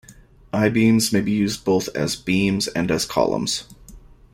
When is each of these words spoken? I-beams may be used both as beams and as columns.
I-beams 0.51 1.13
may 1.13 1.21
be 1.21 1.31
used 1.31 1.63
both 1.63 1.87
as 1.89 2.15
beams 2.15 2.67
and 2.67 2.89
as 2.89 3.05
columns. 3.05 3.65